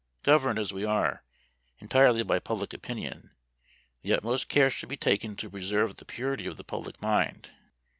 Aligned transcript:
Governed, 0.23 0.57
as 0.57 0.73
we 0.73 0.83
are, 0.83 1.23
entirely 1.77 2.23
by 2.23 2.39
public 2.39 2.73
opinion, 2.73 3.35
the 4.01 4.13
utmost 4.13 4.49
care 4.49 4.71
should 4.71 4.89
be 4.89 4.97
taken 4.97 5.35
to 5.35 5.47
preserve 5.51 5.97
the 5.97 6.05
purity 6.05 6.47
of 6.47 6.57
the 6.57 6.63
public 6.63 6.99
mind. 7.03 7.51